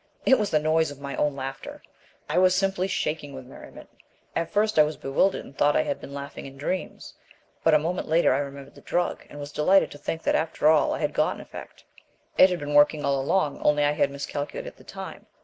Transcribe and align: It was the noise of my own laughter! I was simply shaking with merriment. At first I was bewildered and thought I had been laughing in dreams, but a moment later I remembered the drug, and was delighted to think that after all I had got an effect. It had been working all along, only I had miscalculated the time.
It 0.25 0.39
was 0.39 0.49
the 0.49 0.57
noise 0.57 0.89
of 0.89 0.99
my 0.99 1.15
own 1.17 1.35
laughter! 1.35 1.83
I 2.27 2.39
was 2.39 2.55
simply 2.55 2.87
shaking 2.87 3.35
with 3.35 3.45
merriment. 3.45 3.87
At 4.35 4.49
first 4.49 4.79
I 4.79 4.83
was 4.83 4.97
bewildered 4.97 5.45
and 5.45 5.55
thought 5.55 5.75
I 5.75 5.83
had 5.83 6.01
been 6.01 6.11
laughing 6.11 6.47
in 6.47 6.57
dreams, 6.57 7.13
but 7.63 7.75
a 7.75 7.77
moment 7.77 8.07
later 8.07 8.33
I 8.33 8.39
remembered 8.39 8.73
the 8.73 8.81
drug, 8.81 9.23
and 9.29 9.39
was 9.39 9.51
delighted 9.51 9.91
to 9.91 9.99
think 9.99 10.23
that 10.23 10.33
after 10.33 10.67
all 10.67 10.95
I 10.95 10.99
had 11.01 11.13
got 11.13 11.35
an 11.35 11.41
effect. 11.41 11.83
It 12.35 12.49
had 12.49 12.57
been 12.57 12.73
working 12.73 13.05
all 13.05 13.21
along, 13.21 13.59
only 13.61 13.83
I 13.83 13.91
had 13.91 14.09
miscalculated 14.09 14.75
the 14.75 14.83
time. 14.83 15.27